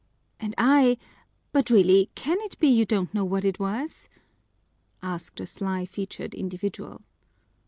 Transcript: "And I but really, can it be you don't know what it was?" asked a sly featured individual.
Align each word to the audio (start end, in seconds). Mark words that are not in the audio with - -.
"And 0.39 0.55
I 0.57 0.97
but 1.51 1.69
really, 1.69 2.09
can 2.15 2.39
it 2.41 2.57
be 2.57 2.67
you 2.67 2.85
don't 2.85 3.13
know 3.13 3.23
what 3.23 3.45
it 3.45 3.59
was?" 3.59 4.09
asked 5.03 5.39
a 5.39 5.45
sly 5.45 5.85
featured 5.85 6.33
individual. 6.33 7.03